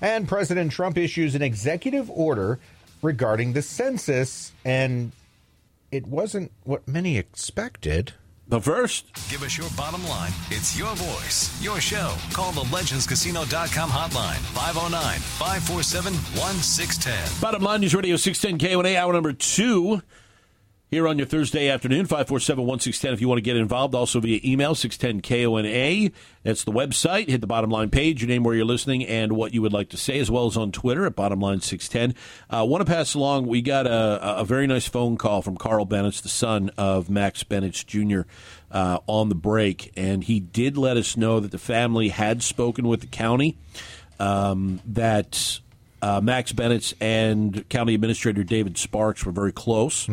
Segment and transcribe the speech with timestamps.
[0.00, 2.58] And President Trump issues an executive order
[3.02, 5.12] regarding the census, and
[5.90, 8.12] it wasn't what many expected.
[8.50, 10.32] But first, Give us your bottom line.
[10.50, 12.14] It's your voice, your show.
[12.32, 17.40] Call the legendscasino.com hotline 509 547 1610.
[17.42, 20.00] bottom line News Radio 610 KONA, hour number two.
[20.90, 23.94] Here on your Thursday afternoon, 547 1610 if you want to get involved.
[23.94, 26.10] Also via email, 610KONA.
[26.44, 27.28] That's the website.
[27.28, 29.90] Hit the bottom line page, your name, where you're listening, and what you would like
[29.90, 32.18] to say, as well as on Twitter at bottom line 610.
[32.48, 35.84] Uh, want to pass along, we got a, a very nice phone call from Carl
[35.84, 38.22] Bennett, the son of Max Bennett Jr.,
[38.70, 42.88] uh, on the break, and he did let us know that the family had spoken
[42.88, 43.58] with the county,
[44.18, 45.60] um, that
[46.02, 50.08] uh, Max Bennett and County Administrator David Sparks were very close,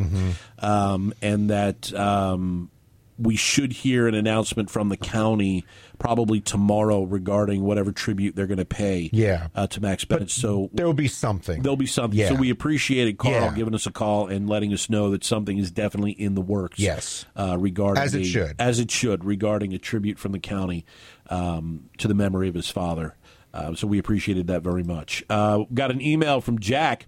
[0.59, 2.69] um, and that um,
[3.17, 5.63] we should hear an announcement from the county
[5.97, 9.47] probably tomorrow regarding whatever tribute they're going to pay Yeah.
[9.55, 10.29] uh, to Max Bennett.
[10.29, 11.61] so There will be something.
[11.61, 12.19] there'll be something.
[12.19, 12.27] Yeah.
[12.29, 13.53] So we appreciated Carl Yeah.
[13.55, 16.77] giving us a call and letting us know that something is definitely in the works.
[16.79, 17.25] Yes.
[17.37, 18.55] uh, regarding As it the- should.
[18.59, 20.85] as it should regarding a tribute from the county
[21.29, 23.15] um, to the memory of his father.
[23.55, 25.23] Uh, so we appreciated that very much.
[25.29, 27.07] Uh, got an email from Jack,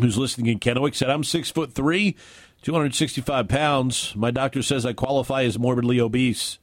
[0.00, 0.94] who's listening in Kennewick.
[0.96, 2.16] Said, "I'm six foot three,
[2.62, 4.12] 265 pounds.
[4.16, 6.58] My doctor says I qualify as morbidly obese.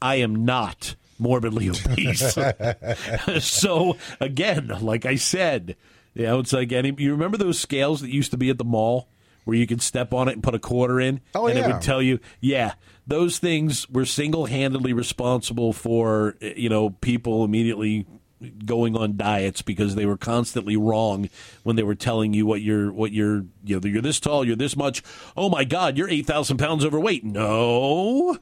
[0.00, 1.68] I am not." Morbidly
[3.38, 3.44] obese.
[3.44, 5.76] so again, like I said,
[6.14, 6.94] you know, it's like any.
[6.98, 9.08] You remember those scales that used to be at the mall
[9.44, 11.82] where you could step on it and put a quarter in, Oh, and it would
[11.82, 12.74] tell you, yeah,
[13.08, 18.06] those things were single-handedly responsible for eh, you know people immediately
[18.64, 21.28] going on diets because they were constantly wrong
[21.62, 24.56] when they were telling you what you're what you're you know you're this tall you're
[24.56, 25.02] this much
[25.36, 28.38] oh my god you're 8000 pounds overweight no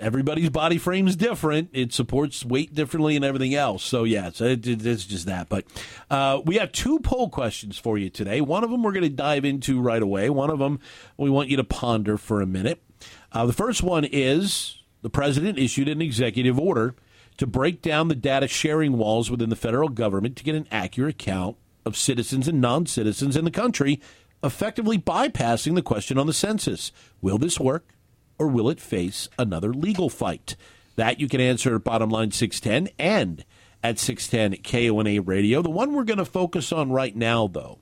[0.00, 1.68] everybody's body frame's different.
[1.74, 3.82] It supports weight differently and everything else.
[3.84, 5.50] So yeah, so it, it- it's just that.
[5.50, 5.66] But
[6.10, 8.40] uh, we have two poll questions for you today.
[8.40, 10.30] One of them we're going to dive into right away.
[10.30, 10.80] One of them
[11.18, 12.82] we want you to ponder for a minute.
[13.30, 16.94] Uh, the first one is the president issued an executive order
[17.36, 21.18] to break down the data sharing walls within the federal government to get an accurate
[21.18, 24.00] count of citizens and non-citizens in the country,
[24.42, 26.92] effectively bypassing the question on the census.
[27.20, 27.96] Will this work?
[28.38, 30.56] or will it face another legal fight?
[30.96, 33.44] That you can answer at bottom line 610 and
[33.82, 35.62] at 610 KONA radio.
[35.62, 37.78] The one we're going to focus on right now, though,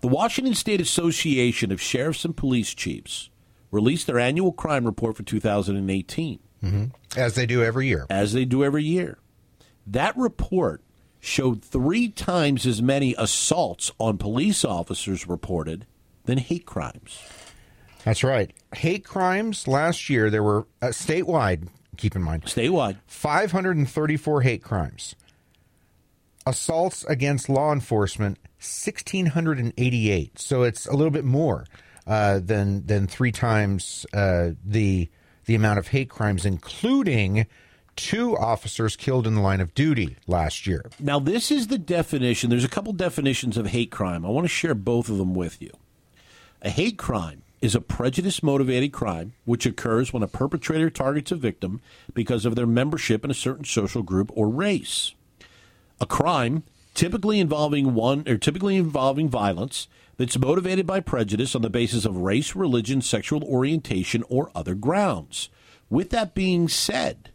[0.00, 3.30] the Washington State Association of Sheriffs and Police Chiefs
[3.70, 6.40] released their annual crime report for 2018
[7.16, 8.06] as they do every year.
[8.10, 9.18] as they do every year.
[9.86, 10.82] That report
[11.20, 15.86] showed three times as many assaults on police officers reported
[16.24, 17.20] than hate crimes.
[18.04, 18.52] That's right.
[18.74, 25.16] Hate crimes last year, there were uh, statewide, keep in mind, Statewide, 534 hate crimes.
[26.46, 30.38] Assaults against law enforcement, 1,688.
[30.38, 31.64] So it's a little bit more
[32.06, 35.08] uh, than than three times uh, the
[35.46, 37.46] the amount of hate crimes, including
[37.96, 40.90] two officers killed in the line of duty last year.
[41.00, 42.50] Now, this is the definition.
[42.50, 44.24] There's a couple definitions of hate crime.
[44.26, 45.70] I want to share both of them with you.
[46.62, 51.36] A hate crime is a prejudice motivated crime which occurs when a perpetrator targets a
[51.36, 51.80] victim
[52.12, 55.14] because of their membership in a certain social group or race.
[56.00, 56.64] A crime
[56.94, 62.16] typically involving one or typically involving violence that's motivated by prejudice on the basis of
[62.16, 65.50] race, religion, sexual orientation, or other grounds.
[65.90, 67.30] With that being said,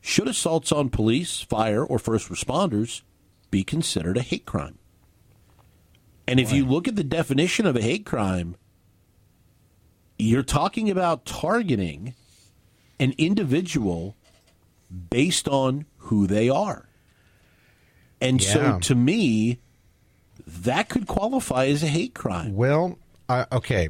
[0.00, 3.02] should assaults on police, fire, or first responders
[3.50, 4.78] be considered a hate crime?
[6.28, 8.56] And if you look at the definition of a hate crime,
[10.18, 12.14] you're talking about targeting
[12.98, 14.16] an individual
[15.10, 16.88] based on who they are.
[18.20, 19.60] And so to me,
[20.46, 22.54] that could qualify as a hate crime.
[22.54, 22.98] Well,
[23.28, 23.88] uh, okay,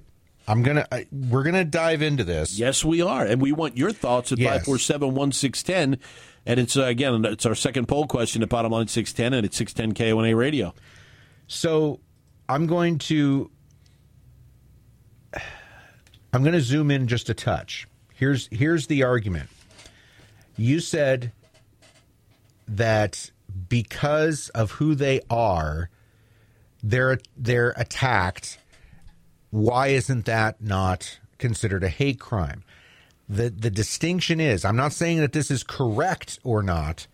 [0.48, 2.58] I'm gonna I, we're gonna dive into this.
[2.58, 5.98] Yes, we are, and we want your thoughts at five four seven one six ten.
[6.46, 9.44] And it's uh, again, it's our second poll question at bottom line six ten, and
[9.44, 10.72] it's six ten K one A radio.
[11.48, 12.00] So
[12.48, 13.50] I'm going to
[16.32, 17.88] I'm going to zoom in just a touch.
[18.14, 19.48] Here's here's the argument.
[20.56, 21.32] You said
[22.68, 23.30] that
[23.68, 25.90] because of who they are,
[26.82, 28.58] they're they're attacked.
[29.50, 32.62] Why isn't that not considered a hate crime?
[33.28, 37.06] The the distinction is I'm not saying that this is correct or not,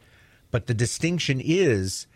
[0.50, 2.06] but the distinction is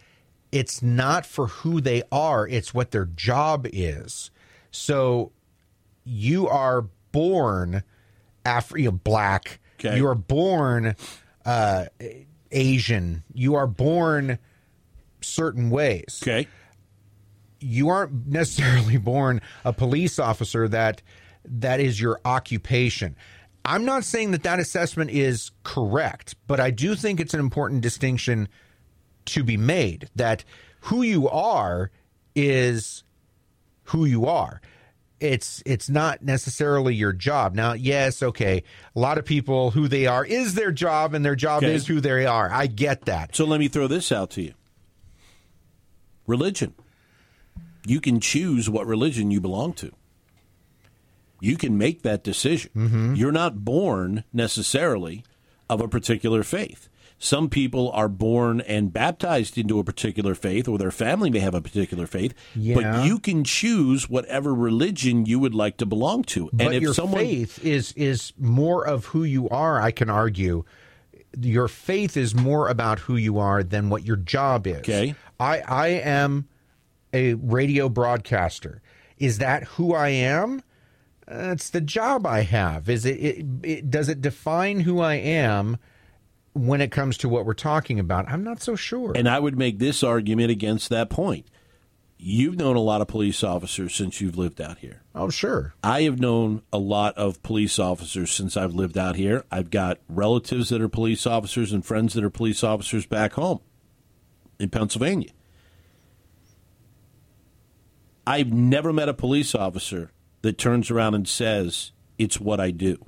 [0.53, 4.31] it's not for who they are, it's what their job is.
[4.71, 5.33] So
[6.05, 6.83] you are
[7.13, 7.83] born
[8.45, 9.97] Afri- you know, black, Okay.
[9.97, 10.95] you are born
[11.45, 11.87] uh,
[12.53, 14.39] Asian, you are born
[15.21, 16.47] certain ways Okay.
[17.67, 21.03] You aren't necessarily born a police officer that
[21.45, 23.17] that is your occupation.
[23.65, 27.81] I'm not saying that that assessment is correct, but I do think it's an important
[27.81, 28.49] distinction
[29.27, 30.45] to be made that
[30.83, 31.91] who you are
[32.35, 33.03] is
[33.85, 34.61] who you are.
[35.19, 37.55] It's it's not necessarily your job.
[37.55, 38.63] Now, yes, okay.
[38.95, 41.75] A lot of people who they are is their job and their job Okay.
[41.75, 42.51] is who they are.
[42.53, 43.35] I get that.
[43.35, 44.53] So let me throw this out to you
[46.27, 46.75] religion.
[47.87, 49.93] You can choose what religion you belong to.
[51.41, 52.71] You can make that decision.
[52.75, 53.15] Mm-hmm.
[53.15, 55.25] You're not born necessarily
[55.69, 56.89] of a particular faith.
[57.19, 61.55] Some people are born and baptized into a particular faith, or their family may have
[61.55, 62.35] a particular faith.
[62.55, 62.75] Yeah.
[62.75, 66.51] But you can choose whatever religion you would like to belong to.
[66.53, 69.81] But and if your someone, faith is is more of who you are.
[69.81, 70.65] I can argue,
[71.41, 74.79] your faith is more about who you are than what your job is.
[74.79, 75.15] Okay.
[75.41, 76.49] I I am
[77.13, 78.83] a radio broadcaster.
[79.19, 80.63] Is that who I am?
[81.29, 82.89] Uh, it's the job I have.
[82.89, 83.91] Is it, it, it?
[83.91, 85.79] Does it define who I am
[86.53, 88.29] when it comes to what we're talking about?
[88.29, 89.13] I'm not so sure.
[89.15, 91.47] And I would make this argument against that point.
[92.19, 95.03] You've known a lot of police officers since you've lived out here.
[95.15, 95.75] oh, sure.
[95.85, 99.45] I have known a lot of police officers since I've lived out here.
[99.51, 103.61] I've got relatives that are police officers and friends that are police officers back home
[104.59, 105.31] in Pennsylvania.
[108.27, 110.11] I've never met a police officer
[110.43, 113.05] that turns around and says, It's what I do.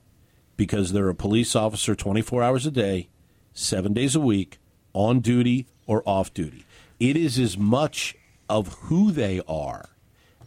[0.56, 3.08] Because they're a police officer 24 hours a day,
[3.52, 4.58] seven days a week,
[4.92, 6.64] on duty or off duty.
[6.98, 8.16] It is as much
[8.48, 9.90] of who they are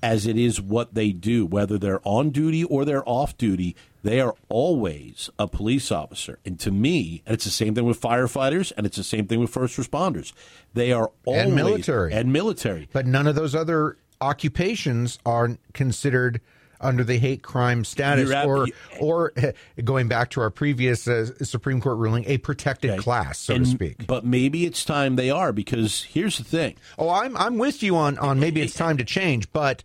[0.04, 3.76] as it is what they do, whether they're on duty or they're off duty.
[4.04, 6.40] They are always a police officer.
[6.44, 9.40] And to me, and it's the same thing with firefighters and it's the same thing
[9.40, 10.34] with first responders.
[10.74, 12.12] They are always And military.
[12.14, 12.90] and military.
[12.92, 16.40] But none of those other occupations are considered
[16.80, 18.68] under the hate crime status, You're ab- or
[19.00, 19.34] or
[19.84, 23.00] going back to our previous uh, Supreme Court ruling, a protected Okay.
[23.00, 24.08] class, so And- to speak.
[24.08, 26.76] But maybe it's time they are because here's the thing.
[26.98, 29.84] Oh, I'm I'm with you on on maybe it's time to change, but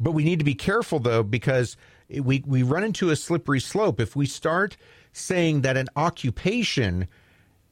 [0.00, 1.76] but we need to be careful though because
[2.08, 4.76] we we run into a slippery slope if we start
[5.12, 7.08] saying that an occupation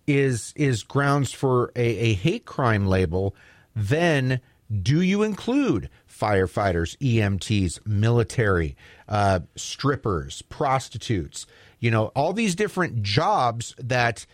[0.07, 3.35] is is grounds for a, a hate crime label,
[3.75, 8.77] then do you include firefighters, EMTs, military,
[9.09, 11.47] uh, strippers, prostitutes?
[11.81, 14.27] You know, all these different jobs that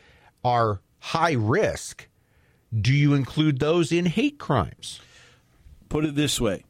[0.45, 2.09] are high risk.
[2.79, 5.01] Do you include those in hate crimes?
[5.89, 6.65] Put it this way.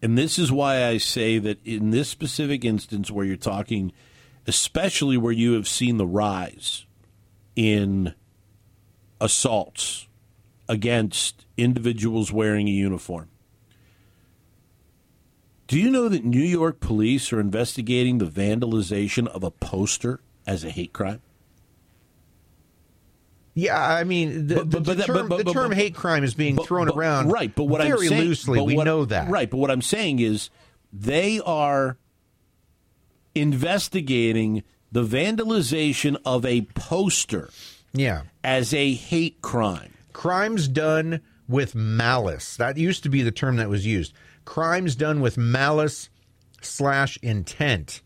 [0.00, 3.92] And this is why I say that in this specific instance where you're talking,
[4.46, 6.86] especially where you have seen the rise
[7.56, 8.14] in
[9.20, 10.06] assaults
[10.68, 13.28] against individuals wearing a uniform.
[15.66, 20.62] Do you know that New York police are investigating the vandalization of a poster as
[20.64, 21.22] a hate crime?
[23.54, 25.76] Yeah, I mean, the, But- but- but the that- term, but- the but- term but-
[25.76, 28.58] hate crime is being But- thrown but- around right but what very I'm saying, loosely.
[28.58, 29.30] but We what- know that.
[29.30, 30.50] right but what i'm saying is
[30.92, 31.96] they are
[33.34, 37.48] investigating the vandalization of a poster
[37.92, 38.22] Yeah.
[38.42, 42.56] as a hate crime Crimes done with malice.
[42.56, 44.14] That used to be the term that was used.
[44.46, 46.08] Crimes done with malice
[46.62, 48.00] slash intent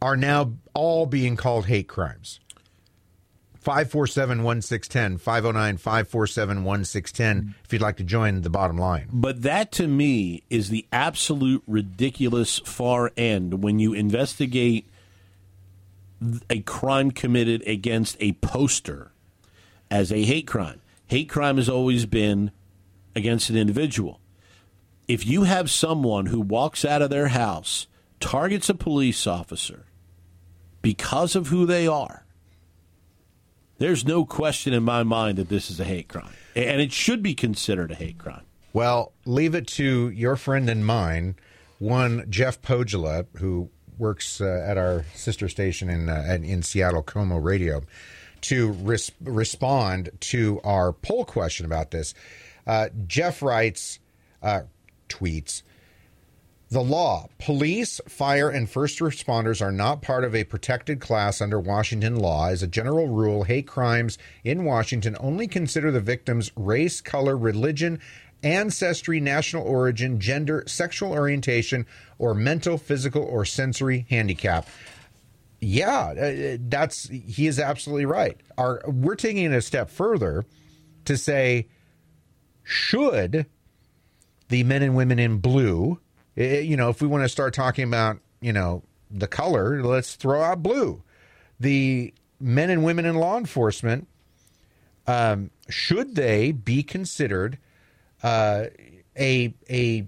[0.00, 2.38] are now all being called hate crimes.
[3.56, 9.08] 547 1610, 509 547 1610, if you'd like to join the bottom line.
[9.12, 14.88] but that to me is the absolute ridiculous far end when you investigate
[16.48, 19.12] a crime committed against a poster
[19.90, 20.80] as a hate crime.
[21.06, 22.50] Hate crime has always been
[23.14, 24.20] against an individual.
[25.06, 27.86] If you have someone who walks out of their house,
[28.20, 29.86] targets a police officer
[30.82, 32.26] because of who they are,
[33.78, 36.32] there's no question in my mind that this is a hate crime.
[36.54, 38.44] And it should be considered a hate crime.
[38.72, 41.36] Well, leave it to your friend and mine,
[41.78, 47.42] one Jeff Pohjola, who works uh, at our sister station in uh, in Seattle, KOMO
[47.42, 47.82] Radio,
[48.42, 52.14] to res- respond to our poll question about this.
[52.66, 53.98] Uh, Jeff writes,
[54.42, 54.62] uh,
[55.08, 55.62] tweets.
[56.70, 61.58] The law, police, fire, and first responders are not part of a protected class under
[61.58, 62.48] Washington law.
[62.48, 68.00] As a general rule, hate crimes in Washington only consider the victim's race, color, religion,
[68.42, 71.86] ancestry, national origin, gender, sexual orientation,
[72.18, 74.68] or mental, physical, or sensory handicap.
[75.60, 78.40] Yeah, uh, that's he is absolutely right.
[78.56, 80.44] Our we're taking it a step further
[81.04, 81.66] to say
[82.62, 83.46] should
[84.48, 85.98] the men and women in blue,
[86.36, 90.14] eh, you know, if we want to start talking about, you know, the color, let's
[90.14, 91.02] throw out blue.
[91.58, 94.06] The men and women in law enforcement,
[95.06, 97.58] um, should they be considered
[98.22, 98.66] uh,
[99.18, 100.06] a a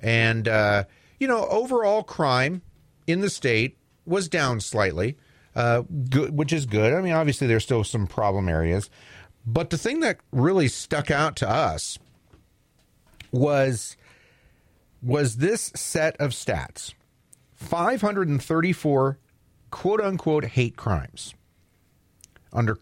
[0.00, 0.84] And, uh,
[1.18, 2.60] you know, overall crime
[3.06, 5.16] in the state was down slightly,
[5.56, 6.92] uh, good, which is good.
[6.92, 8.90] I mean, obviously, there's still some problem areas.
[9.46, 11.98] But the thing that really stuck out to us
[13.32, 13.96] was
[15.02, 16.94] was this set of stats
[17.64, 19.18] 534
[19.70, 21.34] quote unquote hate crimes.
[22.52, 22.78] Under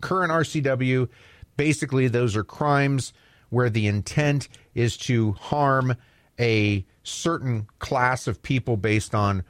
[0.00, 1.08] current RCW,
[1.56, 3.12] basically, those are crimes
[3.50, 5.96] where the intent is to harm
[6.38, 9.42] a certain class of people based on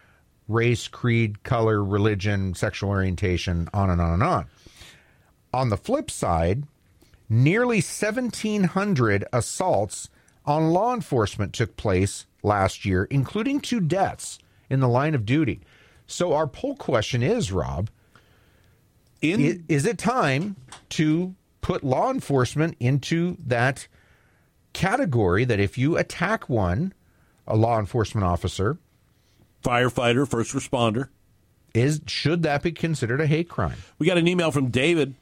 [0.49, 4.47] race, creed, color, religion, sexual orientation, on and on and on.
[5.53, 6.65] On the flip side,
[7.29, 10.09] nearly 1,700 assaults
[10.45, 14.39] on law enforcement took place last year, including two deaths
[14.69, 15.61] in the line of duty.
[16.07, 17.91] So our poll question is, Rob,
[19.21, 20.57] In is it time
[20.91, 23.89] to put law enforcement into that
[24.73, 26.93] category that if you attack one,
[27.47, 28.79] a law enforcement officer,
[29.65, 31.09] firefighter, first responder.
[31.75, 33.77] is should that be considered a hate crime?
[33.99, 35.15] We got an email from David.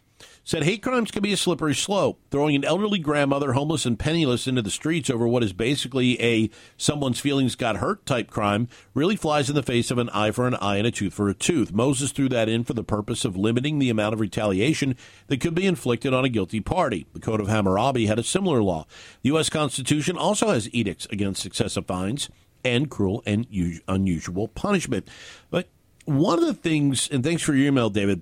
[0.47, 2.21] Said hate crimes can be a slippery slope.
[2.31, 6.51] Throwing an elderly grandmother, homeless and penniless, into the streets over what is basically a
[6.77, 10.47] someone's feelings got hurt type crime really flies in the face of an eye for
[10.47, 11.73] an eye and a tooth for a tooth.
[11.73, 14.97] Moses threw that in for the purpose of limiting the amount of retaliation
[15.29, 17.07] that could be inflicted on a guilty party.
[17.15, 18.87] The Code of Hammurabi had a similar law.
[19.23, 19.49] The U.S.
[19.49, 22.29] Constitution also has edicts against excessive fines
[22.63, 25.09] and cruel and u- unusual punishment.
[25.51, 25.71] But
[26.05, 28.21] one of the things, and thanks for your email, David,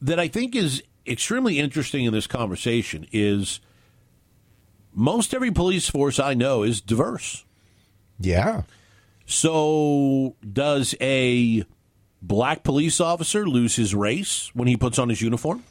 [0.00, 3.60] that I think is extremely interesting in this conversation is
[4.94, 7.44] most every police force I know is diverse.
[8.18, 8.62] Yeah.
[9.26, 11.64] So, does a
[12.20, 15.64] black police officer lose his race when he puts on his uniform?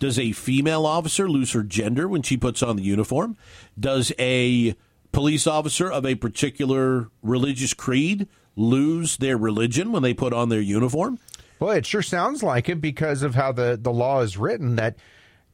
[0.00, 3.36] Does a female officer lose her gender when she puts on the uniform?
[3.78, 4.74] Does a
[5.12, 8.26] police officer of a particular religious creed
[8.56, 11.18] lose their religion when they put on their uniform?
[11.60, 14.96] Well, it sure sounds like it because of how the, the law is written that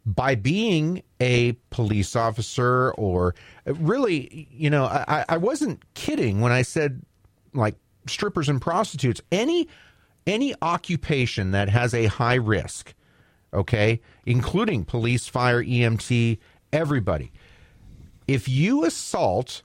[0.06, 3.34] by being a police officer or
[3.66, 7.02] uh, really, you know, I, I wasn't kidding when I said
[7.52, 7.76] like
[8.06, 9.68] strippers and prostitutes, any
[10.26, 12.94] any occupation that has a high risk,
[13.52, 16.38] okay, including police, fire, EMT,
[16.72, 17.32] everybody.
[18.28, 19.62] If you assault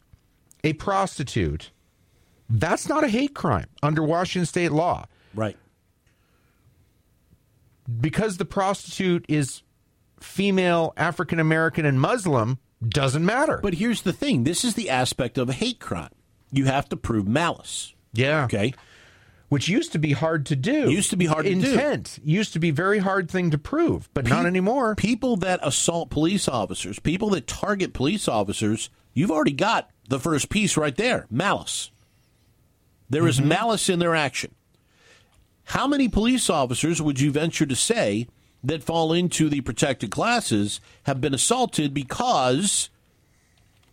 [0.63, 1.71] a prostitute,
[2.49, 5.57] that's not a hate crime under Washington state law Right.
[7.99, 9.61] Because the prostitute is
[10.19, 13.59] female, African American, and Muslim doesn't matter.
[13.61, 16.11] But here's the thing this is the aspect of a hate crime.
[16.51, 17.93] You have to prove malice.
[18.13, 18.73] yeah, Okay.
[19.49, 20.89] which used to be hard to do.
[20.89, 21.71] Used to be hard to do.
[21.71, 24.95] Intent used to be very hard thing to prove, but not anymore.
[24.95, 30.49] People that assault police officers, people that target police officers, you've already got the first
[30.49, 31.91] piece right there malice.
[33.09, 33.49] There is mm-hmm.
[33.49, 34.55] malice in their action.
[35.65, 38.27] How many police officers would you venture to say
[38.63, 42.89] that fall into the protected classes have been assaulted because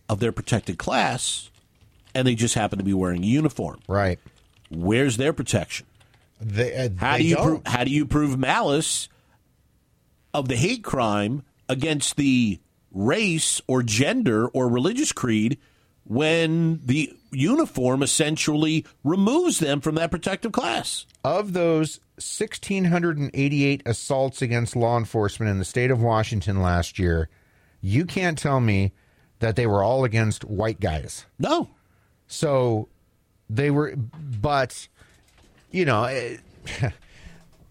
[0.09, 1.49] of their protected class
[2.15, 3.79] and they just happen to be wearing a uniform?
[3.87, 4.19] Right.
[4.69, 5.85] Where's their protection?
[6.39, 9.07] They, uh, How do you pro- how do you prove malice
[10.33, 12.59] of the hate crime against the
[12.91, 15.57] race or gender or religious creed
[16.05, 21.05] when the uniform essentially removes them from that protective class?
[21.23, 27.29] Of those 1,688 assaults against law enforcement in the state of Washington last year,
[27.81, 28.93] you can't tell me
[29.39, 31.25] that they were all against white guys.
[31.39, 31.69] No.
[32.27, 32.87] So
[33.49, 34.87] they were, but
[35.71, 36.37] you know, eh,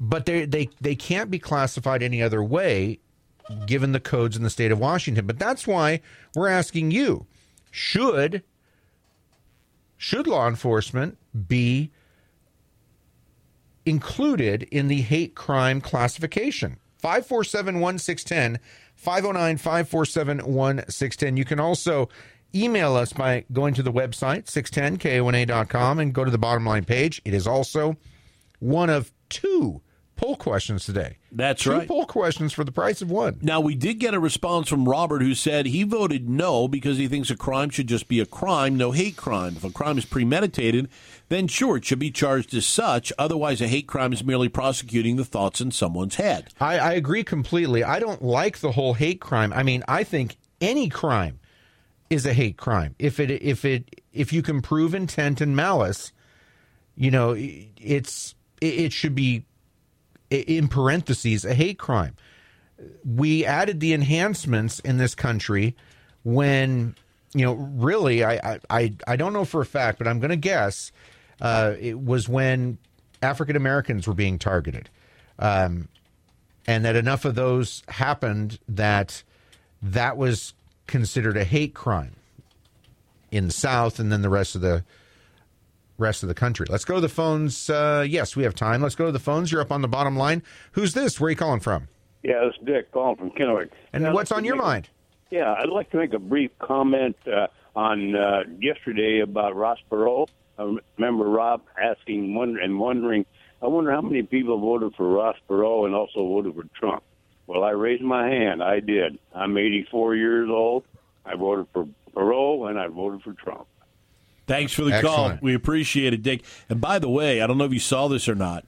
[0.01, 3.01] but they they they can't be classified any other way,
[3.67, 5.27] given the codes in the state of Washington.
[5.27, 6.01] But that's why
[6.35, 7.27] we're asking you:
[7.73, 8.45] should
[9.97, 11.17] should law enforcement
[11.49, 11.91] be
[13.85, 16.77] included in the hate crime classification?
[16.99, 18.61] 547 1610,
[18.95, 21.37] 509 547 1610.
[21.37, 22.09] You can also
[22.55, 27.23] email us by going to the website, 610kona.com, and go to the bottom line page.
[27.25, 27.97] It is also
[28.61, 29.81] one of two
[30.23, 31.17] poll questions today.
[31.33, 31.89] That's two right.
[31.89, 33.39] poll questions for the price of one.
[33.43, 37.09] Now, we did get a response from Robert who said he voted no because he
[37.09, 39.57] thinks a crime should just be a crime, no hate crime.
[39.57, 40.89] If a crime is premeditated,
[41.29, 43.13] then sure, it should be charged as such.
[43.19, 46.51] Otherwise, a hate crime is merely prosecuting the thoughts in someone's head.
[46.61, 47.83] I, I agree completely.
[47.83, 49.53] I don't like the whole hate crime.
[49.53, 51.41] I mean, I think any crime
[52.11, 56.13] is a hate crime if it if it if you can prove intent and malice.
[56.95, 59.45] You know, it's it, should be
[60.41, 62.17] in parentheses a hate crime.
[63.05, 65.77] We added the enhancements in this country
[66.25, 66.95] when
[67.35, 70.37] you know really I I I, don't know for a fact, but I'm going to
[70.37, 70.93] guess
[71.41, 72.79] uh, it was when
[73.23, 74.91] African Americans were being targeted.
[75.39, 75.89] Um,
[76.67, 79.23] and that enough of those happened that
[79.81, 80.55] that was
[80.87, 82.15] considered a hate crime
[83.31, 84.85] in the South and then the rest of the
[86.03, 86.67] rest of the country.
[86.69, 87.71] Let's go to the phones.
[87.71, 88.83] Uh, yes, we have time.
[88.83, 89.51] Let's go to the phones.
[89.51, 90.43] You're up on the bottom line.
[90.73, 91.19] Who's this?
[91.19, 91.89] Where are you calling from?
[92.23, 93.71] Yeah, it's Dick calling from Kennewick.
[93.93, 94.91] And I'd what's on your a- mind?
[95.31, 100.29] Yeah, I'd like to make a brief comment uh, on uh, yesterday about Ross Perot.
[100.59, 103.25] I remember Rob asking wonder, and wondering,
[103.63, 107.03] I wonder how many people voted for Ross Perot and also voted for Trump.
[107.47, 108.63] Well, I raised my hand.
[108.63, 109.19] I did.
[109.35, 110.85] I'm 84 years old.
[111.25, 113.67] I voted for Perot and I voted for Trump.
[114.47, 115.15] Thanks for the Excellent.
[115.17, 115.39] call.
[115.41, 116.45] We appreciate it, Dick.
[116.69, 118.65] And by the way, I don't know if you saw this or not,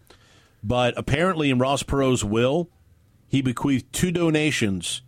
[0.62, 2.68] but apparently in Ross Perot's will,
[3.28, 5.02] he bequeathed two donations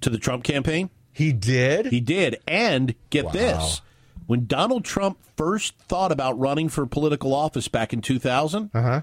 [0.00, 0.90] to the Trump campaign.
[1.12, 1.86] He did.
[1.86, 2.38] He did.
[2.48, 3.32] And get Wow.
[3.32, 3.80] this
[4.26, 9.02] when Donald Trump first thought about running for political office back in 2000, uh-huh.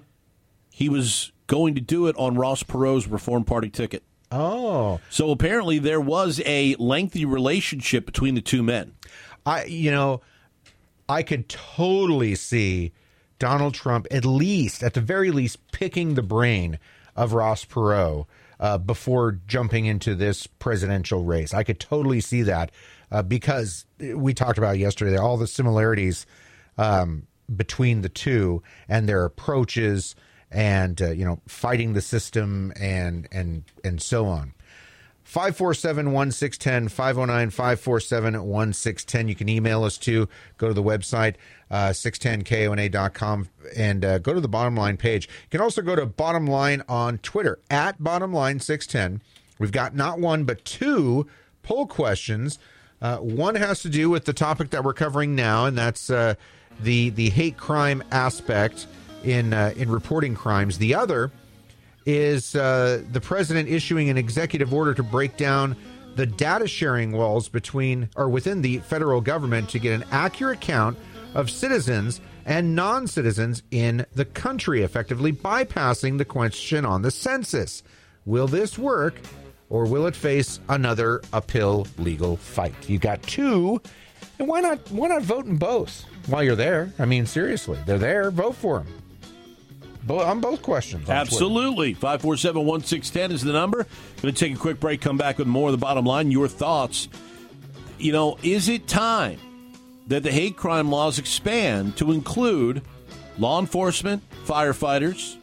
[0.72, 4.04] he was going to do it on Ross Perot's Reform Party ticket.
[4.32, 8.94] Oh, So apparently there was a lengthy relationship between the two men.
[9.46, 10.22] I you know,
[11.12, 12.94] I could totally see
[13.38, 16.80] Donald Trump at least, at the very least, picking the brain
[17.18, 18.28] of Ross Perot
[18.62, 21.54] uh, before jumping into this presidential race.
[21.54, 22.72] I could totally see that
[23.12, 26.26] uh, because we talked about yesterday all the similarities
[26.78, 30.16] um, between the two and their approaches
[30.50, 34.54] and uh, you know fighting the system and and and so on.
[35.32, 39.30] 547-1610, 509-547-1610.
[39.30, 40.28] You can email us too.
[40.58, 41.36] Go to the website,
[41.70, 45.30] uh, 610kona.com, and uh, go to the bottom line page.
[45.44, 49.22] You can also go to bottom line on Twitter, at bottom line 610.
[49.58, 51.28] We've got not one, but two
[51.64, 52.60] poll questions.
[53.02, 56.34] Uh, one has to do with the topic that we're covering now, and that's uh,
[56.82, 58.86] the, the hate crime aspect
[59.24, 60.78] in, uh, in reporting crimes.
[60.78, 61.32] The other
[62.06, 65.76] is uh, the president issuing an executive order to break down
[66.16, 70.98] the data sharing walls between or within the federal government to get an accurate count
[71.34, 77.84] of citizens and non citizens in the country, effectively bypassing the question on the census.
[78.26, 79.16] Will this work
[79.70, 82.90] or will it face another uphill legal fight?
[82.90, 83.82] You've got two,
[84.40, 86.92] and why not why not vote in both while you're there?
[87.00, 89.01] I mean, seriously, they're there, vote for them.
[90.04, 91.10] Bo- on both questions.
[91.10, 91.94] on Absolutely.
[91.94, 93.86] 547 1610 is the number.
[94.22, 96.32] Going to take a quick break, come back with more of the bottom line.
[96.32, 97.08] Your thoughts.
[98.00, 99.40] You know, is it time
[100.08, 102.82] that the hate crime laws expand to include
[103.38, 105.38] law enforcement, firefighters,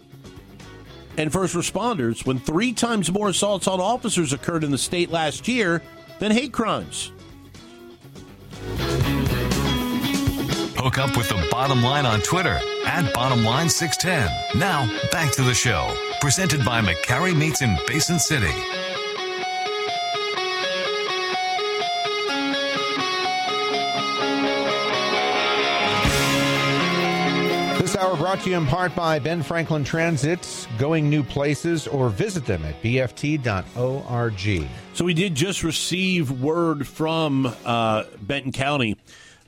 [1.16, 5.46] and first responders when three times more assaults on officers occurred in the state last
[5.46, 5.82] year
[6.18, 7.12] than hate crimes?
[10.76, 14.58] Hook up with the bottom line on Twitter at Bottom Line 610.
[14.58, 15.94] Now, back to the show.
[16.22, 18.46] Presented by McCarry Meats in Basin City.
[27.78, 32.08] This hour brought to you in part by Ben Franklin Transit, going new places, or
[32.08, 34.68] visit them at bft.org.
[34.94, 38.96] So we did just receive word from uh, Benton County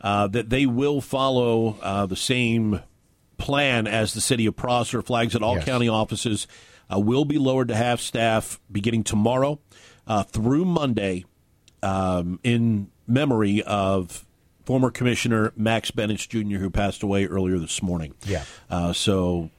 [0.03, 2.81] uh, that they will follow uh, the same
[3.41, 5.03] plan as the city of Prosser.
[5.03, 5.65] Flags at all Yes.
[5.65, 6.47] county offices
[6.93, 9.59] uh, will be lowered to half staff beginning tomorrow
[10.07, 11.25] uh, through Monday
[11.83, 14.25] um, in memory of
[14.65, 18.15] former Commissioner Max Bennett Jr., who passed away earlier this morning.
[18.25, 18.45] Yeah.
[18.69, 19.51] Uh, so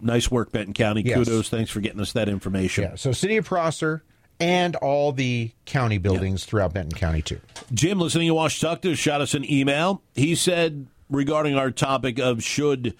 [0.00, 1.02] nice work, Benton County.
[1.04, 1.16] Yes.
[1.18, 1.48] Kudos.
[1.48, 2.84] Thanks for getting us that information.
[2.84, 4.04] Yeah, so City of Prosser
[4.38, 7.40] and all the county buildings throughout Benton County, too.
[7.72, 10.02] Jim, listening to Washington, shot us an email.
[10.14, 12.94] He said regarding our topic of should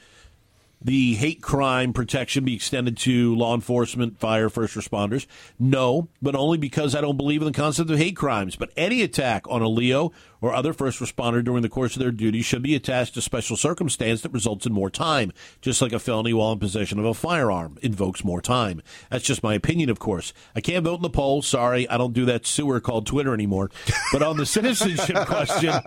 [0.83, 5.27] the hate crime protection be extended to law enforcement, fire, first responders?
[5.59, 8.57] No, but only because I don't believe in the concept of hate crimes.
[8.57, 12.11] But any attack on a LEO or other first responder during the course of their
[12.11, 15.99] duty should be attached to special circumstance that results in more time, just like a
[15.99, 18.83] felony while in possession of a firearm invokes more time.
[19.11, 20.33] That's just my opinion, of course.
[20.55, 21.43] I can't vote in the poll.
[21.43, 23.71] Sorry, I don't do that sewer called Twitter anymore.
[24.13, 25.75] But on the citizenship question,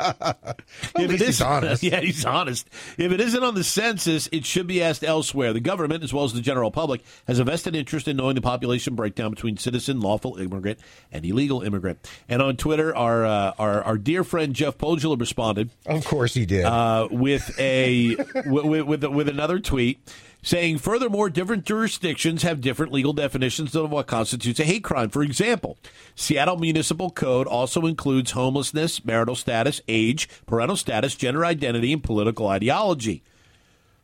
[0.96, 1.84] if least he's honest.
[1.84, 2.70] yeah, he's honest.
[2.98, 5.54] If it isn't on the census, it should be asked elsewhere.
[5.54, 8.42] The government, as well as the general public, has a vested interest in knowing the
[8.42, 10.80] population breakdown between citizen, lawful immigrant,
[11.12, 12.00] and illegal immigrant.
[12.30, 16.46] And on Twitter, our uh, our, our dear friend Jeff Pohjola responded Of course he
[16.46, 16.66] did.
[16.66, 20.00] uh, with a with, with with another tweet
[20.46, 25.08] saying, furthermore, different jurisdictions have different legal definitions of what constitutes a hate crime.
[25.10, 25.78] For example,
[26.16, 32.48] Seattle Municipal Code also includes homelessness, marital status, age, parental status, gender identity, and political
[32.50, 33.24] ideology.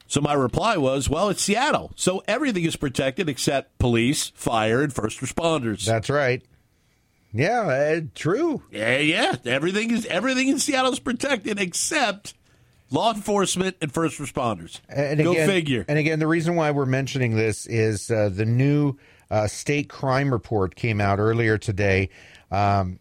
[0.07, 4.91] So my reply was, well, it's Seattle, so everything is protected except police, fire, and
[4.93, 5.85] first responders.
[5.85, 6.41] That's right.
[7.31, 8.63] Yeah, uh, true.
[8.71, 9.35] Yeah, yeah.
[9.45, 12.33] Everything is everything in Seattle is protected except
[12.91, 14.79] law enforcement and first responders.
[14.89, 15.85] And Go again, figure.
[15.87, 18.97] And again, the reason why we're mentioning this is uh, the new
[19.29, 22.09] uh, state crime report came out earlier today.
[22.51, 22.99] Um,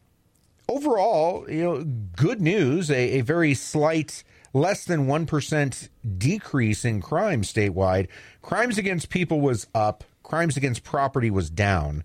[0.68, 1.84] overall, you know,
[2.16, 2.90] good news.
[2.90, 5.88] A, a very slight, less than one percent
[6.18, 8.08] decrease in crime statewide.
[8.42, 10.04] Crimes against people was up.
[10.22, 12.04] Crimes against property was down.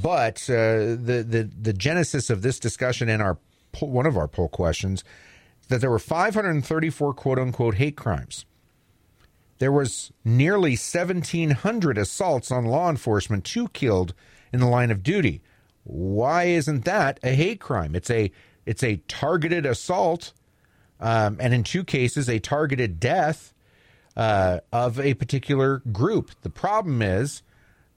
[0.00, 3.38] But uh, the the the genesis of this discussion in our
[3.72, 5.02] poll, one of our poll questions
[5.68, 8.44] that there were 534 quote unquote hate crimes.
[9.58, 14.12] There was nearly 1,700 assaults on law enforcement, two killed
[14.52, 15.40] in the line of duty.
[15.84, 17.94] Why isn't that a hate crime?
[17.94, 18.30] It's a
[18.66, 20.34] it's a targeted assault,
[21.00, 23.54] um, and in two cases, a targeted death
[24.14, 26.32] uh, of a particular group.
[26.42, 27.42] The problem is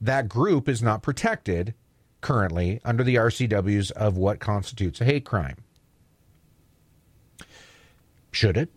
[0.00, 1.74] that group is not protected
[2.20, 5.56] currently under the RCWs of what constitutes a hate crime.
[8.30, 8.70] Should it?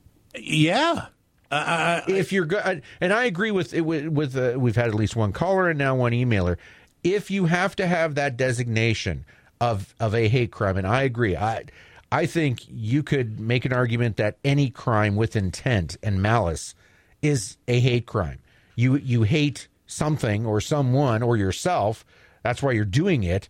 [1.51, 2.03] yeah.
[2.07, 5.31] if you're good, and I agree with with, with uh, we've had at least one
[5.31, 6.57] caller and now one emailer.
[7.03, 9.25] If you have to have that designation
[9.61, 11.65] of of a hate crime, and I agree, I
[12.11, 16.73] I think you could make an argument that any crime with intent and malice
[17.21, 18.39] is a hate crime.
[18.75, 22.05] You you hate something or someone or yourself.
[22.43, 23.49] That's why you're doing it.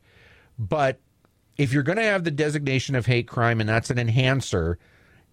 [0.58, 1.00] But
[1.58, 4.78] if you're going to have the designation of hate crime and that's an enhancer,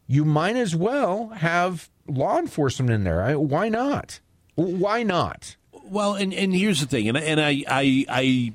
[0.07, 3.23] you might as well have law enforcement in there.
[3.23, 4.21] I, why not?
[4.57, 5.57] Why not?
[5.85, 8.53] Well, and, and here's the thing, and and I I I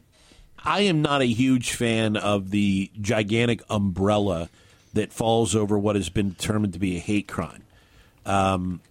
[0.63, 4.49] I am not a huge fan of the gigantic umbrella
[4.93, 7.63] that falls over what has been determined to be a hate crime.
[8.25, 8.81] Um,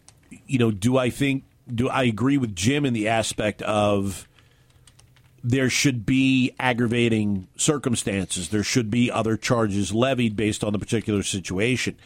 [0.46, 4.29] you know, do I think do I agree with Jim in the aspect of
[5.44, 8.48] there should be aggravating circumstances.
[8.48, 11.96] There should be other charges levied based on the particular situation.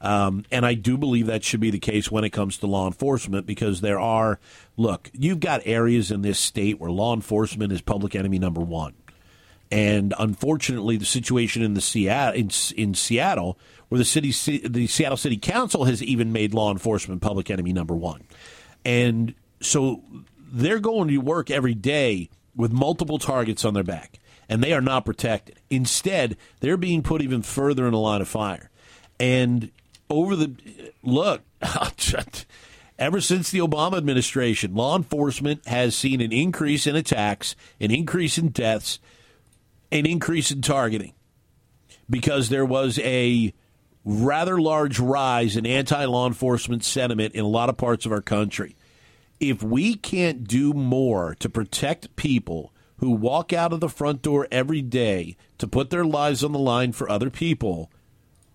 [0.00, 2.86] Um, and I do believe that should be the case when it comes to law
[2.86, 4.40] enforcement because there are,
[4.76, 8.94] look, you've got areas in this state where law enforcement is public enemy number one.
[9.70, 13.58] And unfortunately, the situation in the Seattle in, in Seattle,
[13.90, 14.30] where the city
[14.66, 18.22] the Seattle City Council has even made law enforcement public enemy number one,
[18.86, 20.02] and so
[20.50, 24.80] they're going to work every day with multiple targets on their back, and they are
[24.80, 25.58] not protected.
[25.70, 28.70] Instead, they're being put even further in the line of fire.
[29.20, 29.70] And
[30.10, 30.54] over the
[31.02, 31.42] look,
[32.98, 38.38] ever since the Obama administration, law enforcement has seen an increase in attacks, an increase
[38.38, 38.98] in deaths,
[39.90, 41.14] an increase in targeting
[42.10, 43.52] because there was a
[44.04, 48.22] rather large rise in anti law enforcement sentiment in a lot of parts of our
[48.22, 48.74] country.
[49.40, 54.48] If we can't do more to protect people who walk out of the front door
[54.50, 57.90] every day to put their lives on the line for other people,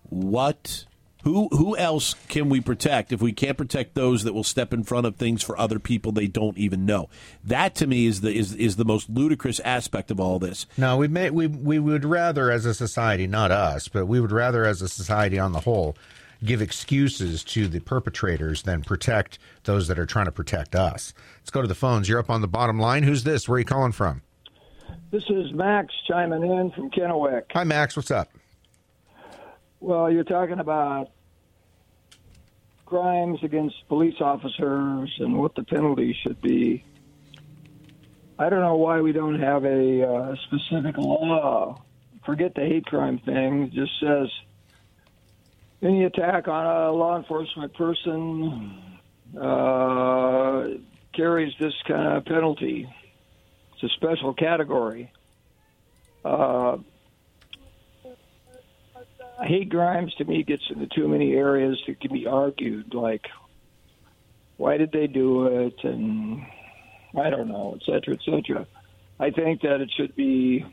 [0.02, 0.84] what
[1.24, 4.84] who who else can we protect if we can't protect those that will step in
[4.84, 7.08] front of things for other people they don't even know?
[7.42, 10.66] That to me is the is is the most ludicrous aspect of all this.
[10.76, 14.32] No, we may we we would rather as a society, not us, but we would
[14.32, 15.96] rather as a society on the whole
[16.44, 21.14] give excuses to the perpetrators than protect those that are trying to protect us.
[21.40, 22.08] Let's go to the phones.
[22.08, 23.02] You're up on the bottom line.
[23.02, 23.48] Who's this?
[23.48, 24.22] Where are you calling from?
[25.10, 27.44] This is Max chiming in from Kennewick.
[27.52, 28.30] Hi Max, what's up?
[29.80, 31.10] Well, you're talking about
[32.86, 36.84] crimes against police officers and what the penalty should be.
[38.38, 41.80] I don't know why we don't have a uh, specific law.
[42.26, 43.64] Forget the hate crime thing.
[43.64, 44.28] It just says
[45.84, 48.98] any attack on a law enforcement person
[49.38, 50.68] uh,
[51.12, 52.88] carries this kind of penalty.
[53.74, 55.12] It's a special category.
[56.24, 56.78] Uh,
[59.42, 63.26] hate crimes to me gets into too many areas that can be argued, like
[64.56, 66.46] why did they do it, and
[67.18, 68.66] I don't know, et cetera, et cetera.
[69.18, 70.64] I think that it should be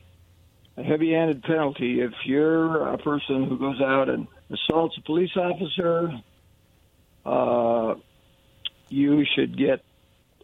[0.77, 6.11] a heavy-handed penalty if you're a person who goes out and assaults a police officer.
[7.25, 7.95] Uh,
[8.89, 9.83] you should get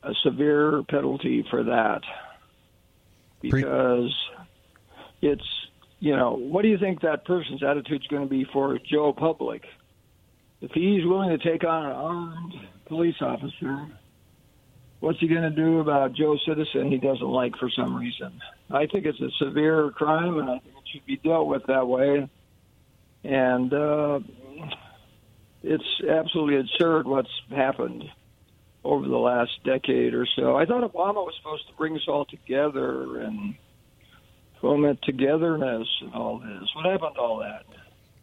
[0.04, 2.02] a severe penalty for that
[3.42, 4.14] because
[5.22, 5.68] it's
[6.00, 9.14] you know, what do you think that person's attitude is going to be for Joe
[9.14, 9.64] Public?
[10.62, 12.54] If he's willing to take on an armed
[12.86, 13.88] police officer,
[15.00, 18.40] what's he going to do about Joe Citizen he doesn't like for some reason?
[18.70, 21.88] I think it's a severe crime, and I think it should be dealt with that
[21.88, 22.30] way.
[23.28, 24.20] And uh,
[25.64, 28.06] it's absolutely absurd what's happened
[28.84, 30.56] over the last decade or so.
[30.56, 33.56] I thought Obama was supposed to bring us all together and
[34.62, 36.70] foment togetherness and all this.
[36.76, 37.66] What happened to all that?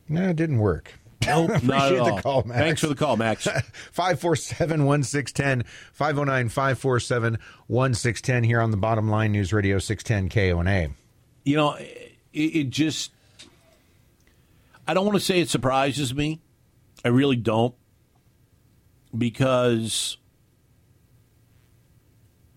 [0.08, 0.92] No, it didn't work.
[1.26, 2.20] Nope, not Appreciate at all.
[2.22, 2.60] call, Max.
[2.60, 3.44] Thanks for the call, Max.
[3.92, 10.88] 547 1610, 509 547 1610 here on the Bottom Line News Radio 610 KONA.
[11.44, 13.12] you know, it, it just,
[14.86, 16.40] I don't want to say it surprises me.
[17.04, 17.74] I really don't.
[19.16, 20.16] Because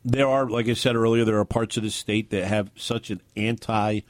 [0.03, 3.09] there are, like I said earlier, there are parts of the state that have such
[3.09, 4.01] an anti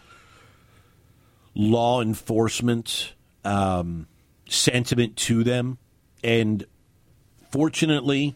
[1.53, 4.07] law enforcement um,
[4.47, 5.77] sentiment to them.
[6.23, 6.65] And
[7.51, 8.35] fortunately,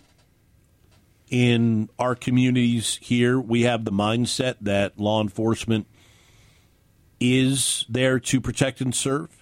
[1.29, 5.87] in our communities here, we have the mindset that law enforcement
[7.19, 9.40] is there to protect and serve,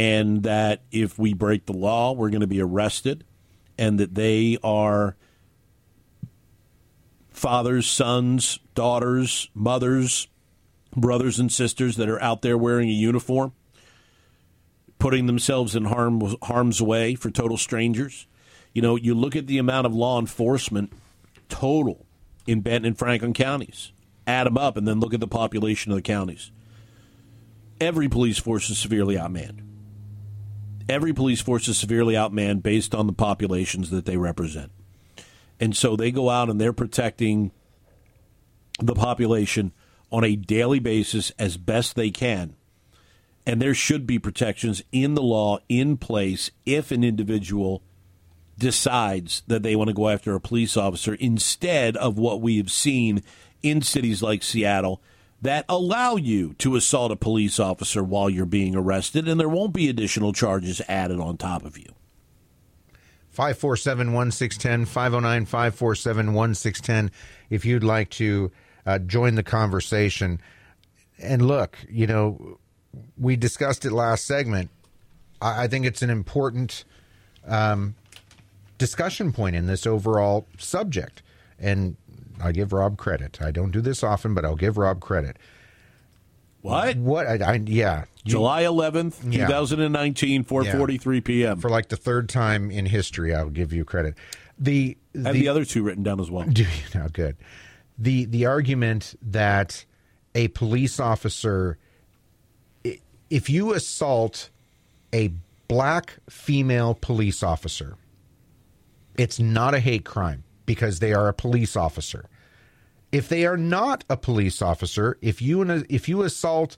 [0.00, 3.22] and that if we break the law, we're going to be arrested,
[3.76, 5.14] and that they are
[7.28, 10.26] fathers, sons, daughters, mothers,
[10.96, 13.52] brothers, and sisters that are out there wearing a uniform,
[14.98, 18.26] putting themselves in harm, harm's way for total strangers.
[18.72, 20.94] You know, you look at the amount of law enforcement
[21.50, 22.06] total
[22.46, 23.92] in Benton and Franklin counties,
[24.26, 26.52] add them up, and then look at the population of the counties.
[27.82, 29.69] Every police force is severely outmanned.
[30.90, 34.72] Every police force is severely outmanned based on the populations that they represent.
[35.60, 37.52] And so they go out and they're protecting
[38.80, 39.70] the population
[40.10, 42.56] on a daily basis as best they can.
[43.46, 47.84] And there should be protections in the law in place if an individual
[48.58, 52.70] decides that they want to go after a police officer instead of what we have
[52.70, 53.22] seen
[53.62, 55.00] in cities like Seattle
[55.42, 59.72] that allow you to assault a police officer while you're being arrested, and there won't
[59.72, 61.94] be additional charges added on top of you.
[63.30, 67.10] 547 1610, 509 547 1610,
[67.48, 68.50] if you'd like to
[68.84, 70.40] uh, join the conversation.
[71.18, 72.58] And look, you know,
[73.16, 74.70] we discussed it last segment.
[75.40, 76.84] I, I think it's an important
[77.46, 77.94] um,
[78.78, 81.22] discussion point in this overall subject.
[81.58, 81.96] And
[82.42, 83.40] I give Rob credit.
[83.40, 85.36] I don't do this often, but I'll give Rob credit.
[86.62, 86.96] What?
[86.96, 87.26] What?
[87.26, 88.04] I, I yeah.
[88.24, 89.46] You- July 11th, Yeah.
[89.46, 91.58] 2019, 4:43 p.m.
[91.58, 94.14] for like the third time in history, I'll give you credit.
[94.58, 96.46] The I have the other two written down as well.
[96.52, 96.68] Do you
[97.00, 97.08] know?
[97.12, 97.36] Good.
[97.98, 99.84] The the argument that
[100.34, 101.78] a police officer,
[103.30, 104.50] if you assault
[105.14, 105.32] a
[105.68, 107.96] black female police officer,
[109.16, 112.26] it's not a hate crime because they are a police officer.
[113.10, 116.76] If they are not a police officer, if you if you assault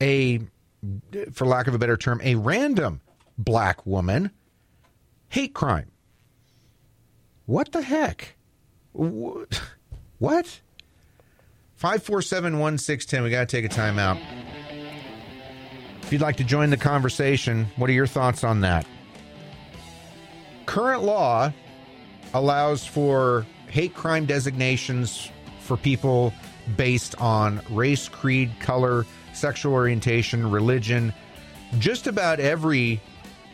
[0.00, 0.38] a,
[1.32, 3.00] for lack of a better term, a random
[3.36, 4.30] black woman.
[5.28, 5.90] Hate crime.
[7.46, 8.36] What the heck?
[10.18, 10.60] What?
[11.76, 13.22] 547 1610.
[13.22, 14.18] We got to take a time out.
[16.02, 18.86] If you'd like to join the conversation, what are your thoughts on that?
[20.66, 21.54] Current law
[22.34, 26.32] allows for hate crime designations for people
[26.76, 31.12] based on race, creed, color, sexual orientation, religion,
[31.78, 33.00] just about every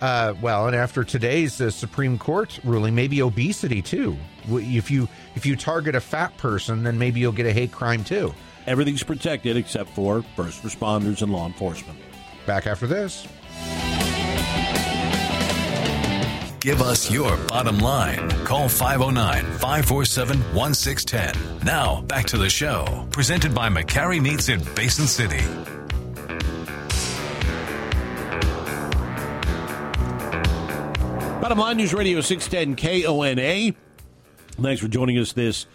[0.01, 4.17] uh, well, and after today's uh, Supreme Court ruling, maybe obesity too.
[4.49, 8.05] If you if you target a fat person, then maybe you'll get a hate crime
[8.05, 8.35] too.
[8.67, 11.99] Everything's protected except for first responders and law enforcement.
[12.45, 13.27] Back after this.
[16.67, 18.29] Give us your bottom line.
[18.45, 21.65] Call 509 547 1610.
[21.65, 23.07] Now, back to the show.
[23.13, 25.47] Presented by McCarry Meats in Basin City.
[31.41, 32.75] Bottom line News Radio 610
[33.05, 33.73] KONA.
[34.61, 35.67] Thanks for joining us this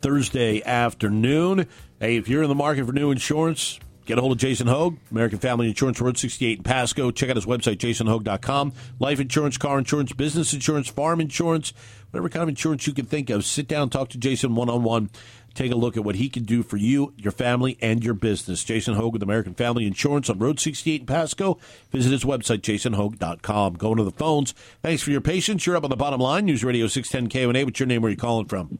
[0.00, 1.66] Thursday afternoon.
[2.00, 3.78] Hey, if you're in the market for new insurance,
[4.10, 7.10] get a hold of Jason Hogue, American Family Insurance, Road 68 in Pasco.
[7.10, 8.72] Check out his website, jasonhogue.com.
[8.98, 11.72] Life insurance, car insurance, business insurance, farm insurance,
[12.10, 13.44] whatever kind of insurance you can think of.
[13.44, 15.10] Sit down, talk to Jason one on one
[15.54, 18.64] take a look at what he can do for you, your family, and your business.
[18.64, 21.58] Jason Hogue with American Family Insurance on Road 68 in Pasco.
[21.90, 23.74] Visit his website, jasonhogue.com.
[23.74, 24.52] Going to the phones.
[24.82, 25.66] Thanks for your patience.
[25.66, 26.46] You're up on the bottom line.
[26.46, 27.64] News Radio 610 KONA.
[27.64, 28.02] What's your name?
[28.02, 28.78] Where are you calling from?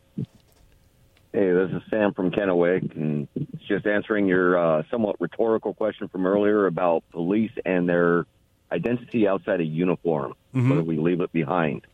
[1.32, 3.28] Hey, this is Sam from Kennewick, and
[3.68, 8.26] just answering your uh, somewhat rhetorical question from earlier about police and their
[8.72, 10.70] identity outside a uniform, mm-hmm.
[10.70, 11.86] whether we leave it behind.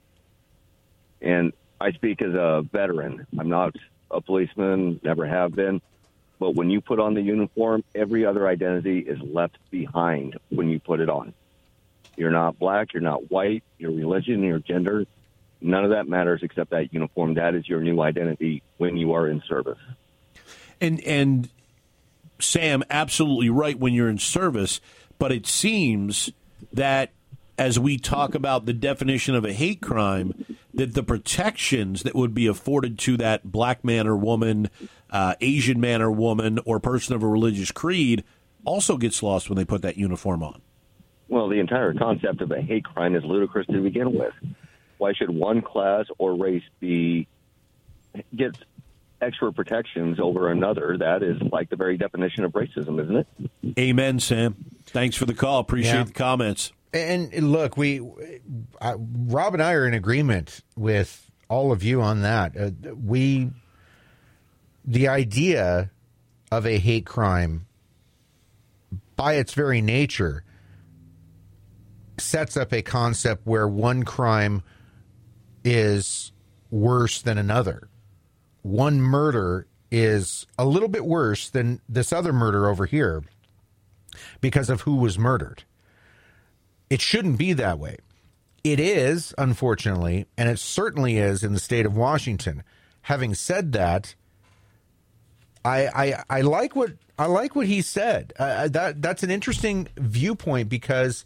[1.21, 3.27] And I speak as a veteran.
[3.39, 3.77] I'm not
[4.11, 5.83] a policeman, never have been.
[6.39, 10.81] But when you put on the uniform, every other identity is left behind when you
[10.81, 11.35] put it on.
[12.17, 15.05] You're not black, you're not white, your religion, your gender,
[15.61, 17.35] none of that matters except that uniform.
[17.35, 19.79] That is your new identity when you are in service.
[20.81, 21.49] And and
[22.39, 24.81] Sam, absolutely right when you're in service,
[25.19, 26.31] but it seems
[26.73, 27.13] that
[27.59, 32.35] as we talk about the definition of a hate crime, that the protections that would
[32.35, 34.69] be afforded to that black man or woman,
[35.11, 38.25] uh, Asian man or woman, or person of a religious creed
[38.65, 40.61] also gets lost when they put that uniform on.
[41.29, 44.35] Well, the entire concept of a hate crime is ludicrous to begin with.
[44.99, 47.29] Why should one class or race be
[48.35, 48.57] get
[49.21, 50.97] extra protections over another?
[50.99, 53.79] That is like the very definition of racism, isn't it?
[53.79, 54.57] Amen, Sam.
[54.87, 55.61] Thanks for the call.
[55.61, 56.05] Appreciate yeah.
[56.05, 56.73] the comments.
[56.93, 58.01] And look, we,
[58.81, 62.57] I, Rob and I are in agreement with all of you on that.
[62.57, 63.51] Uh, we,
[64.85, 65.91] the idea
[66.51, 67.67] of a hate crime,
[69.15, 70.45] by its very nature,
[72.19, 74.63] sets up a concept where one crime
[75.67, 76.33] is
[76.71, 77.89] worse than another.
[78.63, 83.25] One murder is a little bit worse than this other murder over here
[84.41, 85.65] because of who was murdered.
[86.89, 87.97] It shouldn't be that way.
[88.63, 92.63] It is, unfortunately, and it certainly is in the state of Washington.
[93.03, 94.15] Having said that,
[95.65, 98.33] I I, I like what I like what he said.
[98.39, 101.25] Uh, that that's an interesting viewpoint because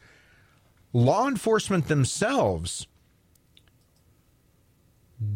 [0.93, 2.87] law enforcement themselves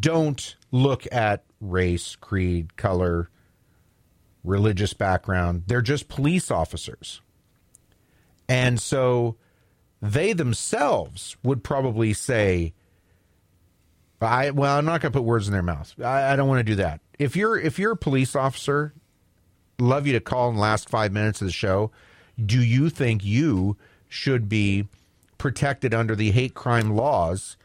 [0.01, 3.31] don't look at race, creed, color,
[4.43, 5.65] religious background.
[5.67, 7.21] They're just police officers.
[8.49, 9.37] And so
[10.01, 12.75] they themselves would probably say,
[14.21, 15.95] I well, I'm not going to put words in their mouth.
[16.03, 17.01] I, I don't want to do that.
[17.19, 18.95] If you're if you're a police officer,
[19.79, 21.91] love you to call in the last five minutes of the show.
[22.45, 23.77] Do you think you
[24.09, 24.89] should be
[25.39, 27.57] protected under the hate crime laws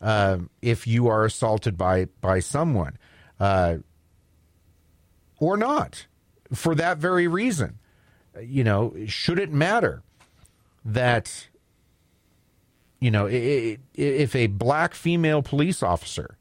[0.00, 2.98] uh, if you are assaulted by by someone,
[3.40, 3.76] uh,
[5.38, 6.06] or not?
[6.52, 7.78] For that very reason,
[8.40, 10.02] you know, should it matter
[10.84, 11.48] that
[13.00, 16.38] you know, if a black female police officer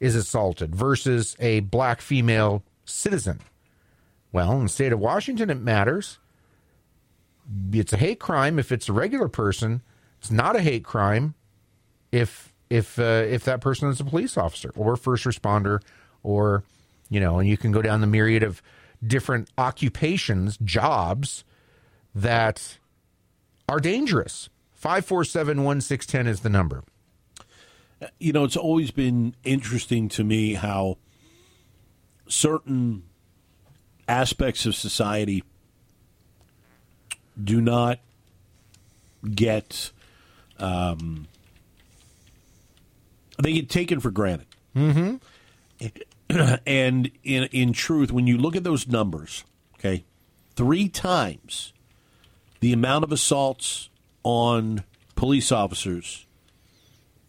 [0.00, 3.40] is assaulted versus a black female citizen,
[4.32, 6.18] well, in the state of Washington, it matters.
[7.72, 9.82] It's a hate crime if it's a regular person.
[10.20, 11.34] It's not a hate crime
[12.12, 15.80] if if uh, if that person is a police officer or first responder
[16.22, 16.64] or
[17.10, 18.62] you know, and you can go down the myriad of
[19.04, 21.44] different occupations, jobs
[22.14, 22.78] that
[23.68, 26.84] are dangerous 547 1610 is the number.
[28.18, 30.98] You know, it's always been interesting to me how
[32.28, 33.02] certain
[34.06, 35.42] aspects of society
[37.42, 37.98] do not
[39.34, 39.90] get
[40.58, 41.26] um,
[43.42, 44.46] they get taken for granted.
[44.76, 45.16] Mm-hmm.
[46.66, 49.44] and in in truth, when you look at those numbers,
[49.78, 50.04] okay,
[50.54, 51.72] three times
[52.60, 53.88] the amount of assaults
[54.24, 54.84] on
[55.14, 56.26] police officers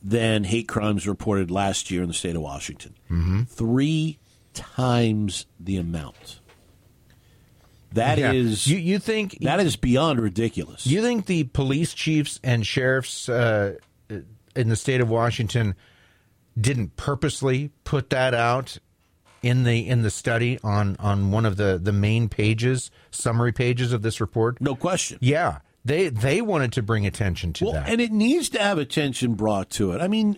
[0.01, 2.95] than hate crimes reported last year in the state of Washington.
[3.09, 3.43] Mm-hmm.
[3.43, 4.17] Three
[4.53, 6.39] times the amount.
[7.93, 8.77] That is Yeah.
[8.77, 8.83] you.
[8.93, 10.85] You think that is beyond ridiculous.
[10.85, 13.75] You think the police chiefs and sheriffs uh,
[14.55, 15.75] in the state of Washington
[16.59, 18.77] didn't purposely put that out
[19.41, 23.93] in the in the study on on one of the the main pages, summary pages
[23.93, 24.59] of this report?
[24.61, 25.17] no question.
[25.21, 27.87] Yeah, they they wanted to bring attention to Well, that.
[27.89, 30.01] and it needs to have attention brought to it.
[30.01, 30.37] I mean,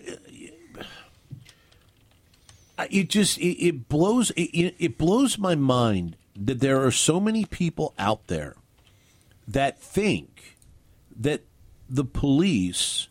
[2.78, 6.90] uh, it just it, it blows it, it it blows my mind that there are
[6.90, 8.54] so many people out there
[9.46, 10.56] that think
[11.18, 11.42] that
[11.88, 13.08] the police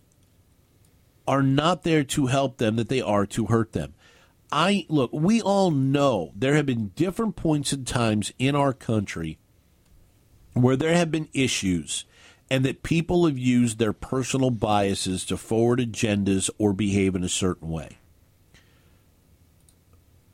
[1.32, 3.93] are not there to help them that they are to hurt them.
[4.51, 9.38] I look, we all know there have been different points and times in our country
[10.51, 12.03] where there have been issues
[12.49, 17.29] and that people have used their personal biases to forward agendas or behave in a
[17.29, 17.97] certain way.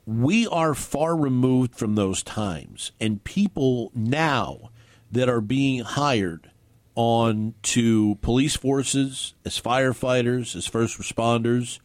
[0.07, 4.71] We are far removed from those times, and people now
[5.11, 6.49] that are being hired
[6.97, 11.79] on to police forces as firefighters, as first responders,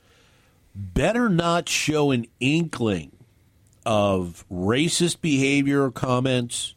[0.74, 3.12] better not show an inkling
[3.84, 6.74] of racist behavior or comments,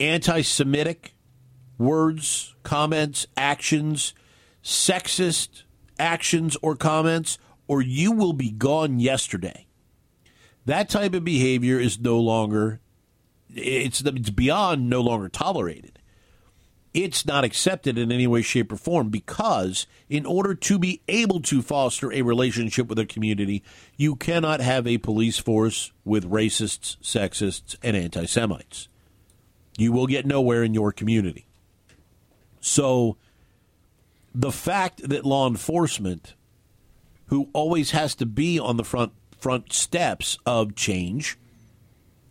[0.00, 1.14] anti Semitic
[1.76, 4.14] words, comments, actions,
[4.64, 5.64] sexist
[5.98, 7.36] actions or comments,
[7.68, 9.66] or you will be gone yesterday.
[10.64, 12.80] That type of behavior is no longer,
[13.54, 15.98] it's, it's beyond no longer tolerated.
[16.94, 21.40] It's not accepted in any way, shape, or form because, in order to be able
[21.42, 23.62] to foster a relationship with a community,
[23.96, 28.88] you cannot have a police force with racists, sexists, and anti Semites.
[29.78, 31.46] You will get nowhere in your community.
[32.60, 33.16] So,
[34.34, 36.34] the fact that law enforcement,
[37.26, 41.36] who always has to be on the front front steps of change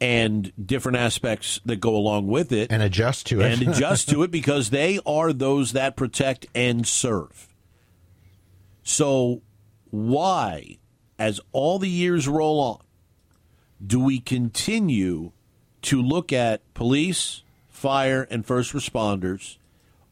[0.01, 3.51] and different aspects that go along with it, and adjust to it.
[3.51, 7.47] and adjust to it because they are those that protect and serve.
[8.83, 9.43] So,
[9.91, 10.79] why,
[11.19, 12.79] as all the years roll on,
[13.85, 15.31] do we continue
[15.83, 19.57] to look at police, fire, and first responders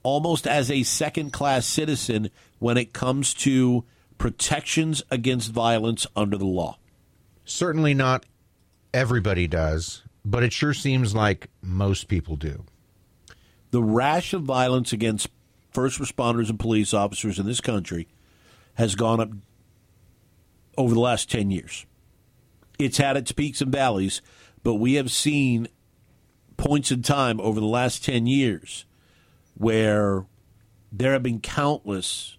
[0.03, 2.29] almost as a second class citizen
[2.59, 3.83] when it comes to
[4.17, 6.77] protections against violence under the law?
[7.43, 8.25] Certainly not
[8.93, 12.65] everybody does, but it sure seems like most people do.
[13.71, 15.27] the rash of violence against
[15.71, 18.07] first responders and police officers in this country
[18.75, 19.29] has gone up
[20.77, 21.85] over the last 10 years.
[22.79, 24.21] It's had its peaks and valleys,
[24.63, 25.67] but we have seen
[26.57, 28.85] points in time over the last 10 years
[29.55, 30.25] where
[30.91, 32.37] there have been countless,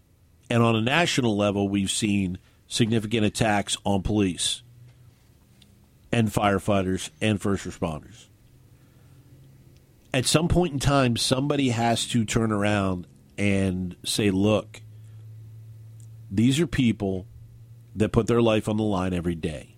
[0.48, 4.62] and on a national level, we've seen significant attacks on police
[6.12, 8.26] and firefighters and first responders
[10.12, 13.06] at some point in time, somebody has to turn around
[13.38, 14.82] and say, look,
[16.30, 17.26] these are people
[17.94, 19.76] that put their life on the line every day.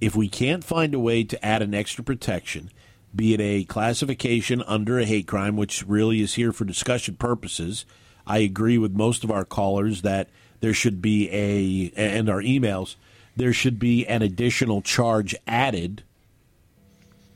[0.00, 2.70] If we can't find a way to add an extra protection,
[3.14, 7.84] be it a classification under a hate crime, which really is here for discussion purposes,
[8.26, 10.30] I agree with most of our callers that
[10.60, 12.96] there should be a, and our emails,
[13.36, 16.02] there should be an additional charge added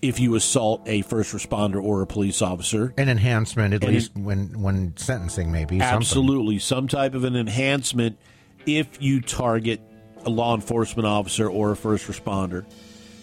[0.02, 2.92] if you assault a first responder or a police officer.
[2.98, 5.96] An enhancement, at And least when when sentencing, maybe something.
[5.96, 6.58] Absolutely.
[6.58, 8.18] Some type of an enhancement
[8.66, 9.80] if you target
[10.24, 12.64] a law enforcement officer or a first responder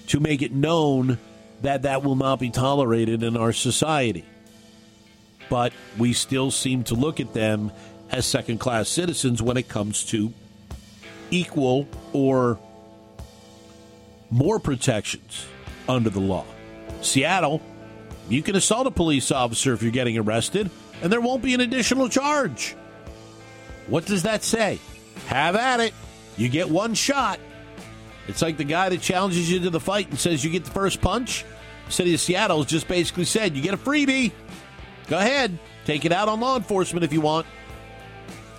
[0.07, 1.17] to make it known
[1.61, 4.25] that that will not be tolerated in our society.
[5.49, 7.71] But we still seem to look at them
[8.09, 10.33] as second class citizens when it comes to
[11.33, 12.59] equal or
[14.29, 15.45] more protections
[15.89, 16.45] under the law.
[17.01, 17.61] Seattle,
[18.29, 20.69] you can assault a police officer if you're getting arrested,
[21.01, 22.75] and there won't be an additional charge.
[23.87, 24.79] What does that say?
[25.27, 25.93] Have at it.
[26.37, 27.39] You get one shot.
[28.27, 30.71] It's like the guy that challenges you to the fight and says you get the
[30.71, 31.43] first punch.
[31.89, 34.31] City of Seattle has just basically said you get a freebie.
[35.07, 37.45] Go ahead, take it out on law enforcement if you want.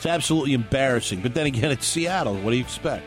[0.05, 1.23] It's absolutely embarrassing.
[1.23, 2.35] But then again, it's Seattle.
[2.35, 3.07] What do you expect?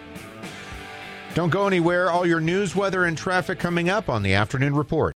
[1.36, 2.10] Don't go anywhere.
[2.10, 5.06] All your news, weather, and traffic coming up on the afternoon report.